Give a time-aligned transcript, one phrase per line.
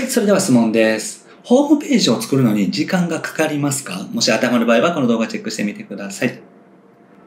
[0.00, 1.28] はい、それでは質問です。
[1.44, 4.08] ホームページを作るのに時間がかかりますか？
[4.12, 6.40] もし当たる場合はこの動画チェックしてみてください。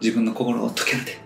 [0.02, 1.20] 自分の心を解けるで。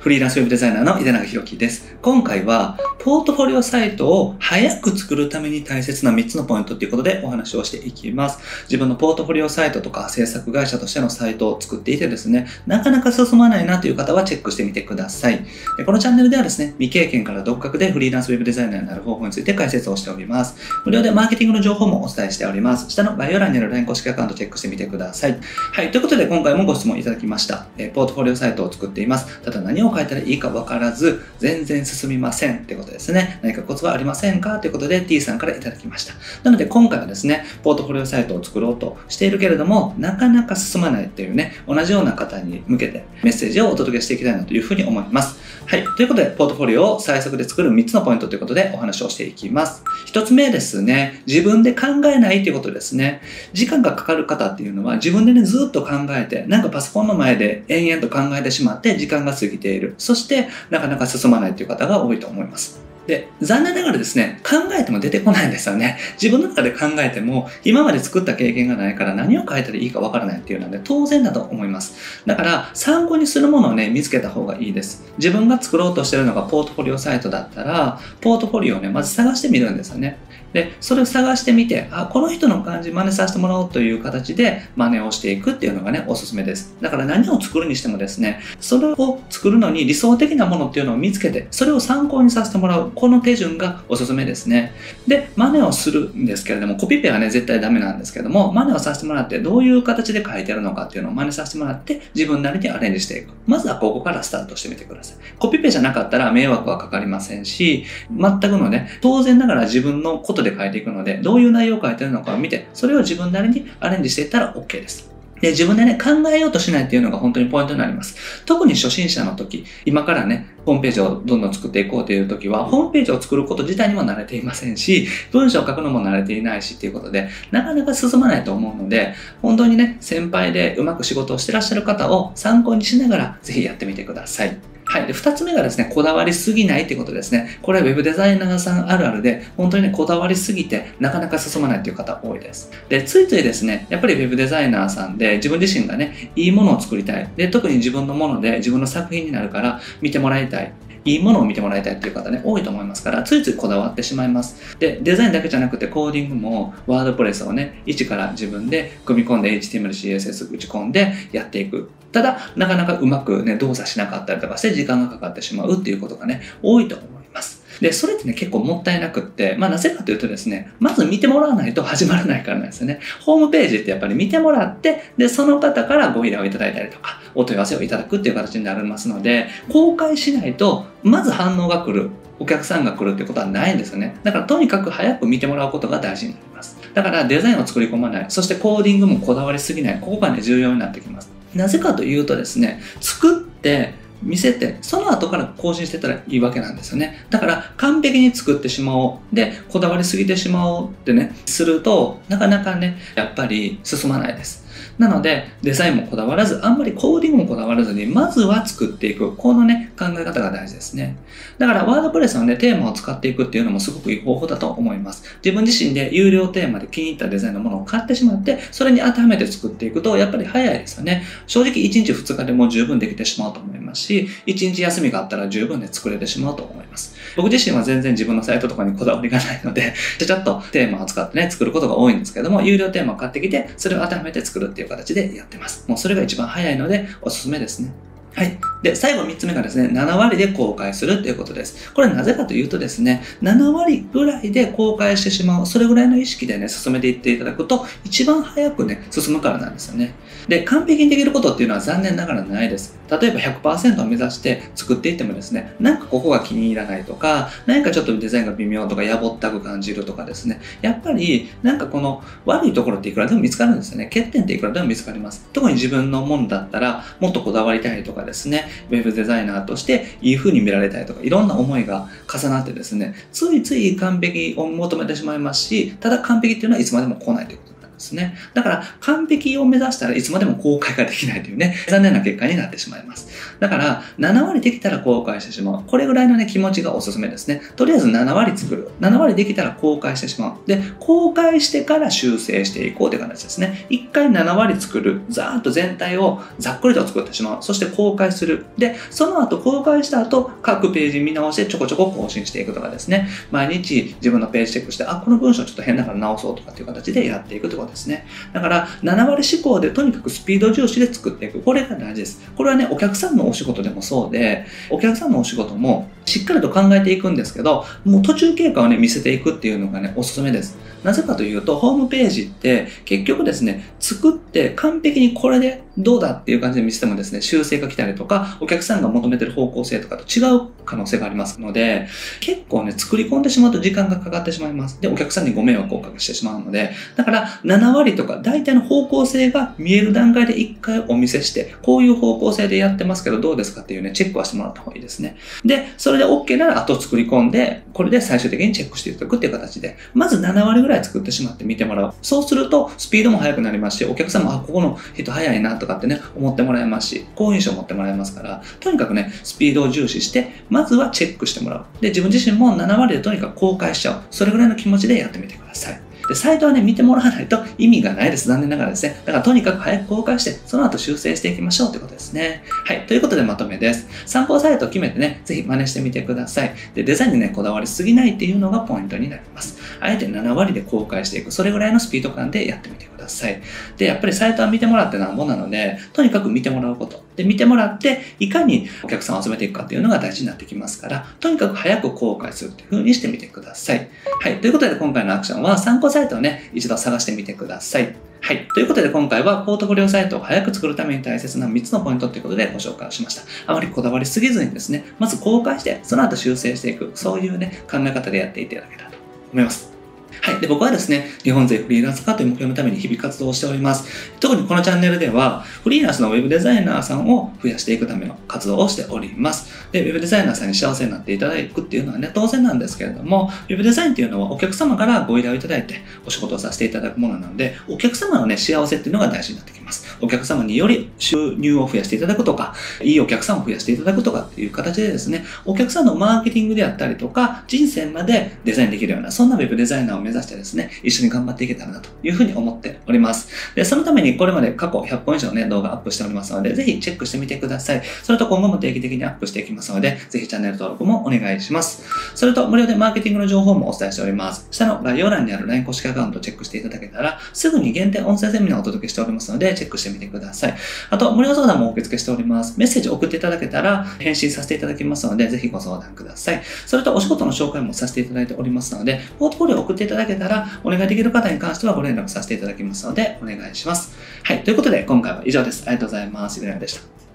[0.00, 1.96] フリーランスウェブデザイナーの井出永弘樹です。
[2.02, 8.38] 今回は、ポートフォリオサイトを早く作るために大切な3つのポイントということでお話をしていきます。
[8.64, 15.44] 自分のポートフォリオサイトとか制作会社としてのサイトを作っていてですね、なかなか進まないなという方はチェックしてみてください。
[15.76, 20.54] でこのチャンネルではですね、未経験から独学でフリーランスウェブデザイナーになる方法について解説をしております。
[20.84, 22.88] 無料でマーケティングの情報もお伝えしております。
[22.88, 25.36] 下の概要欄にある LINE 公式アカウントチェックしてみてください。
[25.72, 27.66] はい、ということで今回もご質問いただきました。
[27.78, 29.40] えポートフォリオサイトを作っています。
[29.42, 33.40] ただ何を書いたらいいかわからず、全然進みませんってことですね。
[33.42, 34.58] 何かコツはありませんか？
[34.58, 36.14] ということで T さんからいただきました。
[36.42, 45.38] なので今回はですね、ポートフォリオサイトを作ろうとしているけれども、なかなか進まないっていうね、同じような方に向けてメッセージをお届けしていきたいなというふうに思います。
[45.66, 45.84] はい。
[45.96, 49.82] ということで、ポートフォリオを最速で作る3つのポイントということでお話をしていきます。
[50.06, 53.20] 1つ目ですね、自分で考えないということですね。
[53.52, 59.77] 時間がかかる方っていうのは自分でね、ずっと考えて、なんかパソコンの前で延々と考えてしまって時間が過ぎている。
[59.98, 62.88] そして、なかなか進まないという方が多いと思います。
[63.08, 65.98] で、残念ながらですね、考えても出てこないんですよね。
[66.20, 72.22] 自分の中で考えても、今まで作った経験がないから何を書いたらいいかわからないっていうのはね、当然だと思います。
[72.26, 75.06] だから、参考にするものをね、見つけた方がいいです。
[75.16, 80.18] 自分が作ろうとしてるのがポートフォリオサイトだったら、ポートフォリオをね、まず探してみるんですよね。
[80.52, 86.76] で、それを探してみて、あ、この人の感じ真似させてもらおうという形で真似をしていくっていうのがね、おすすめです。
[86.80, 92.92] だから何を作るにしてもですね、それを作るのに理想的なものっていうのを見つけて、それを参考にさせてもらう。
[92.94, 94.72] この手順がおすすめですね。
[95.06, 103.32] で、真似をするんですけれども、コピペはね、絶対ダメなんですけども、真似をさせてもらって、どういう形で書いてあるのかっていうのを真似させてもらって、自分なりにアレンジしていく。
[103.46, 105.16] まずはここからスタートしてみてください。
[105.38, 115.10] コピペじゃなかったら迷惑はかかりませんし、全くのね、当然ながら自分のことで書いていくので、どういう内容を書いてるのかを見て、それを自分なりにアレンジしていったら OK です。
[115.40, 118.44] で、自分でね、考えようとしないっていうのが本当にポイントになります。
[118.44, 134.67] 特に初心者の時、今からね、ホームページをどんどん作っていこうという時は、ホームページを作ること自体にも慣れていませんし、文章を書くのも慣れていないしっていうことで、なかなか進まないと思うので、本当にね、先輩でうまく仕事をしてらっしゃる方を参考にしながら、ぜひやってみてください。
[134.98, 135.06] はい。
[135.06, 137.58] で、二つ目がですね、こだわりすぎないっていうことですね。
[137.62, 142.70] これは Web デザイナーさんあるあるで、本当にね、こだわりすぎて、なかなか進まないっていう方多いです。
[142.88, 147.28] で、ついついですね、やっぱり Web デザイナーさんで、自分自身がね、いいものを作りたい。
[147.36, 150.72] で、特に自分のもので、自分の作品になるから、見てもらいたい。
[151.04, 154.78] いいものを見てもらいたいっていう方ね、多いと思いますから、ついついこだわってしまいます。
[154.78, 161.90] で、デザインだけじゃなくて、コーディングも、ワードプレスをね、一から自分で組み込んで、HTML、CSS 打ち込んでやっていく。
[162.12, 167.64] ただ、なかなかうまくね、動作しなかったりとかして、時間がかかってしまうっていうことがね、多いと思います。
[167.80, 173.00] で、それってね、結構もったいなくって、まあなぜかというとですね、まず見てもらわないと 始まらないからなんですよね。
[173.20, 182.10] ホームページってやっぱり見てもらって、で、その方からご依頼をいただいたりとか、お問い合わせをいただくっていう形になりますので、公開しないと、まず反応が来る。
[182.40, 184.16] お客さんが来るってことはないんですよね。
[184.22, 186.78] だからとにかく早く見てもらうことが大事になります。
[186.94, 188.26] だからデザインを作り込まない。
[188.28, 189.98] そしてコーディングもこだわりすぎない。
[190.00, 191.30] ここがね、重要になってきます。
[191.54, 197.24] なぜかというとですね、作って、見せて、その後から更新してたらいいわけなんですよね。
[197.30, 199.34] だから完璧に作ってしまおう。
[199.34, 204.66] で、こだわりすぎてしまおうってね、すると、なかなかね、やっぱり進まないです。
[204.98, 209.34] なので、デザインもこだわらず、あんまりコーディングもこだわらずに、まずは作っていく。
[209.36, 211.16] このね、考え方が大事ですね。
[211.58, 215.22] だから、ワードプレスのね、テーマを使っていくっていうのもすごくいい方法だと思います。
[215.44, 221.24] 自分自身で有料テーマで気に入ったデザインのものを買ってしまって、それに当てはめて作っていくと、やっぱり早いですよね。
[221.46, 227.16] 正直1日2日でも十分できてしまうと思いますし、1日休みがあったら十分で作れてしまうと思います。
[227.36, 235.88] 僕自身は全然自分のサイトとかにこだわりがないので、ちょっとテーマを使ってね、作ることが多いんですけども、有料テーマを買ってきて、それを当てはめて作るっていう形でやってます。
[235.88, 237.92] もうそれが一番早いので、おすすめですね。
[238.34, 238.58] はい。
[238.82, 241.92] で、最後3つ目がですね、7割で公開するということです。
[241.92, 250.14] これなぜかというとですね、7割ぐらいで公開してしまう、それぐらいの意識でね、進めていっていただくと、一番早くね、進むからなんですよね。
[250.48, 252.96] で、完璧にできることっていうのは残念ながらないです。
[253.10, 264.04] 例えば100%を目指して作っていってもですね、なんかここが気に入らないとか、何かちょっとデザインが微妙とか、やぼったく感じるとかですね、やっぱりなんかこの悪いところっていくらでも見つかるんですよね。
[264.06, 265.46] 欠点っていくらでも見つかります。
[265.52, 277.77] 特に自分のものだったら、もっとこだわりたいとかですね、ウェブデザイナーとしていい風に見られたいとか、いろんな思いが重なってですね、ついつい完璧を求めてしまいますし、ただ完璧っていうのはいつまでも来ないということ。
[277.98, 278.36] ですね。
[278.54, 283.28] だから、完璧を目指したらいつまでも公開ができないというね、 残念な結果になってしまいます。
[283.60, 285.82] だから、7割できたら公開してしまう。
[285.86, 287.60] これぐらいのね、気持ちがおすすめですね。
[287.76, 288.90] とりあえず7割作る。
[289.00, 290.68] 7割できたら公開してしまう。
[290.68, 293.86] で、公開してから修正していこうという形ですね。
[293.90, 295.20] 1回7割作る。
[295.28, 297.62] ざーっと全体をざっくりと作ってしまう。
[297.62, 298.66] そして公開する。
[298.78, 303.28] で、その後公開した後、各ページ見直してちょこちょこ更新していくとかですね。
[303.50, 308.26] 毎日自分のページチェックして、あ、この文章ちょっと変だから直そうとかっていう形でやっていくということですね。
[308.52, 311.60] だから、7割思考でとにかくスピード重視で作っていく。
[311.60, 312.40] これが大事です。
[312.56, 320.76] これはね、お客さんのお仕事でもそうで、お客さんのお仕事もしっかりと考えていくんですけど、もう途中経過をね、見せていくっていうのがね、おすすめです。
[321.04, 332.06] なぜかというと、ホームページって結局ですね、作って完璧にこれでどうだっていう感じで見せてもですね、修正が来たりとか、お客さんが求めてる方向性とかと違う可能性がありますので、
[332.40, 335.00] 結構ね、作り込んでしまうと時間がかかってしまいます。
[335.00, 345.36] で、お客さんにご迷惑をおかけしてしまうので、だから7割とか大体の方向性が見える段階で1回お見せして、こういう方向性でやってますけどどうですかっていうね、チェックはしてもらった方がいいですね。
[345.64, 352.14] で、それで OK なら後作り込んで、これで最終的にチェックしていただくっていう形で、まず7割ぐらい作ってしまって見てもらう。
[352.22, 361.84] そうすると、スピードも速くなりますし、お客さんも、あ、ここの人速いなとかってね、思ってもらえますし、好印象を持ってもらえますから、とにかくね、スピードを重視して、まずはチェックしてもらう。
[362.00, 364.22] で、自分自身も7割でとにかく公開しちゃう。
[364.30, 366.07] それぐらいの気持ちでやってみてください。
[366.28, 368.48] で、サイトはね、見てもらわないと意味がないです。
[368.48, 369.20] 残念ながらですね。
[369.24, 372.62] だからとにかく早く公開して、その後修正していきましょうということですね。
[372.84, 373.06] はい。
[373.06, 374.06] ということでまとめです。
[374.26, 376.74] 参考サイトを決めてね、ぜひ真似してみてください。
[376.94, 379.78] で、デザインにね、こだわりすぎないっていうのがポイントになります。
[380.00, 381.50] あえて7割で公開していく。
[381.50, 383.17] それぐらいのスピード感でやってみてください。
[383.28, 383.60] ださい
[383.96, 387.22] で、やっぱりサイトは見てもらってなんぼなので、とにかく見てもらうこと。
[387.36, 394.08] で、見てもらって、いかにお客さんを集めていくかっていうのが大事になってきますから、とにかく早く公開するっていう風にしてみてください。
[394.40, 394.60] はい。
[394.60, 398.14] ということで今回のアクションは参考サイトをね、一度探してみてください。
[398.40, 398.68] はい。
[398.72, 403.42] ということで今回はポートフォリオサイトを早く作るために大切な3つのポイントということでご紹介をしました。
[403.66, 409.18] あまりこだわりすぎずにですね、まず公開して、その後修正していく、そういうね、考え方でやっていただけたらと
[409.52, 409.97] 思います。
[410.42, 410.60] はい。
[410.60, 414.04] で、僕はですね、日本勢フリーランス化という目標のために日々活動をしております。
[414.40, 419.88] 特にこのチャンネルでは、フリーランスのウェブデザイナーさんを増やしていくための活動をしております。
[419.92, 429.77] で、ウェブデザイナーさんに幸せになっていただくっていうのはね、当然なんですけれども、ウェブデザインっていうのはお客様からご依頼をいただいてお仕事をさせていただくものなので、お客様のね、幸せっていうのが大事になってきます。
[430.20, 443.48] お客様により収入を増やしていただくとか、いいお客さんを増やしていただくとかっていう形でですね、お客さんのマーケティングであったりとか、人生までデザインできるような、そんなウェブデザイナーを目指してですね、一緒に頑張っていけたらなというふうに思っております。
[443.74, 448.02] で、そのためにこれまで過去100本以上ね、動画アップしておりますので、ぜひチェックしてみてください。
[448.22, 452.02] それと今後も定期的にアップしていきますので、ぜひチャンネル登録もお願いします。
[452.34, 454.66] それと無料でマーケティングの情報もお伝えしております。
[454.70, 460.76] 下の概要欄にある LINE 公式アカウントをチェックしていただけたら、すぐに限定音声セミナーをお届けしておりますので、チェックしてみてください。
[461.10, 462.74] あと、無料相談も受付しております。
[462.76, 466.62] メッセージ送っていただけたら、返信させていただきますので、ぜひご相談ください。
[466.86, 474.16] それと、お仕事の紹介もさせていただいておりますので、ポートフォリオを送っていただけたら、お願いできる方に関してはご連絡させていただきますので、お願いします。
[474.42, 474.64] はい。
[474.64, 475.84] ということで、今回は以上です。
[475.86, 476.60] ありがとうございます。
[476.60, 477.27] ゆでなでした。